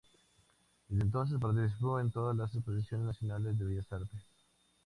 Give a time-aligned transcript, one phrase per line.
[0.87, 4.23] Desde entonces participó en todas las exposiciones nacionales de bellas artes.